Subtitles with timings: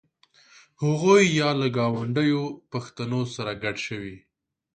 [0.83, 4.17] هغوی یا له ګاونډیو پښتنو سره ګډ شوي.